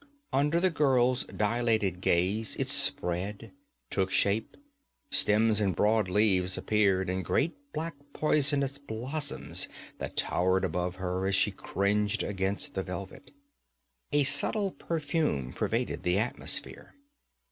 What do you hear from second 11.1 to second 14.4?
as she cringed against the velvet. A